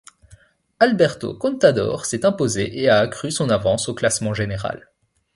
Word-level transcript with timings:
Alberto 0.79 1.35
Contador 1.37 2.07
s'est 2.07 2.25
imposé 2.25 2.75
et 2.79 2.89
a 2.89 2.97
accru 2.97 3.29
son 3.29 3.51
avance 3.51 3.87
au 3.87 3.93
classement 3.93 4.33
général. 4.33 4.89